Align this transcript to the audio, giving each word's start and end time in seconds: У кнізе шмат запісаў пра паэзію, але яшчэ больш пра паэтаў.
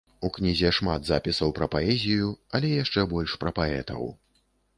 У 0.27 0.29
кнізе 0.35 0.69
шмат 0.77 1.03
запісаў 1.09 1.53
пра 1.59 1.67
паэзію, 1.75 2.33
але 2.61 2.73
яшчэ 2.83 3.07
больш 3.13 3.37
пра 3.45 3.55
паэтаў. 3.61 4.03